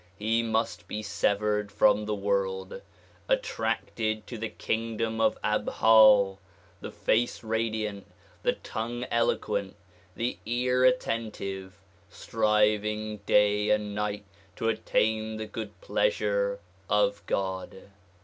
He 0.17 0.41
must 0.41 0.87
be 0.87 1.03
severed 1.03 1.71
from 1.71 2.05
the 2.05 2.15
world, 2.15 2.81
attracted 3.29 4.25
to 4.25 4.37
the 4.39 4.49
kingdom 4.49 5.21
of 5.21 5.39
Abha, 5.43 6.39
the 6.79 6.89
face 6.89 7.43
radiant, 7.43 8.07
the 8.41 8.53
tongue 8.53 9.05
eloquent, 9.11 9.75
the 10.15 10.39
ear 10.43 10.83
attentive, 10.85 11.77
striving 12.09 13.17
day 13.27 13.69
and 13.69 13.93
night 13.93 14.25
to 14.55 14.69
attain 14.69 15.37
the 15.37 15.45
good 15.45 15.79
pleasure 15.81 16.59
of 16.89 17.23
God. 17.27 17.91